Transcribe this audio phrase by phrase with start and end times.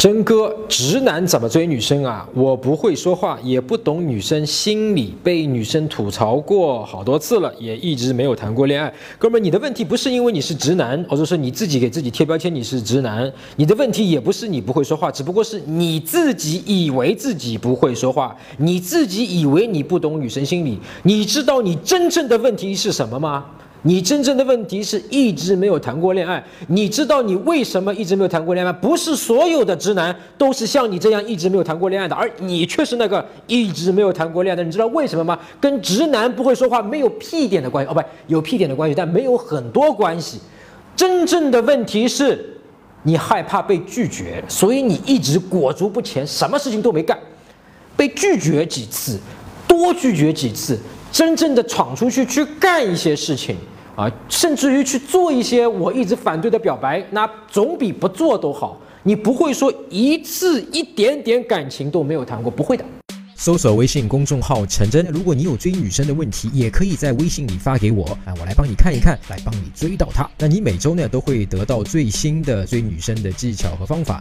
[0.00, 2.26] 真哥，直男怎么追女生啊？
[2.32, 8.90] 我不会说话，也不懂女生心理，被女生吐槽过好多次了，也一直没有谈过恋爱。
[9.18, 20.78] 哥们，你的问题不是因为你是直男，或者是你自己给自己贴标签你是直男，你的问题也不是你不会说话，只不过是你自己以为自己不会说话，你自己以为你不懂女生心理。
[21.02, 23.44] 你知道你真正的问题是什么吗？
[23.82, 26.44] 你真正的问题是一直没有谈过恋爱。
[26.68, 28.72] 你知道你为什么一直没有谈过恋爱？
[28.72, 34.62] 不是所有的直男都是像你这样一直没有谈过恋爱的，而你却是那个一直没有谈过恋爱的。
[34.62, 35.38] 你知道为什么吗？
[35.60, 40.38] 跟直男不会说话没有屁点的关系哦，不，有屁点的关系，但没有很多关系。
[40.94, 42.58] 真正的问题是，
[43.04, 47.18] 你害怕被拒绝，所以你一直裹足不前，什么事情都没干。
[47.96, 49.18] 被拒绝几次，
[49.66, 50.78] 多拒绝几次。
[51.12, 53.56] 真正的闯出去去干一些事情
[53.96, 58.80] 啊，甚至于去做一些我一直反对的表白，那总比不做都好。
[59.02, 62.84] 你不会说一次一点点感情都没有谈过，不会的。
[63.34, 70.28] 搜索微信公众号陈真，如果你有追女生的问题，也可以在微信里发给我啊，我来帮你看一看，来帮你追到她。
[70.38, 74.18] 那你每周呢都会得到最新的追女生的技巧和方法。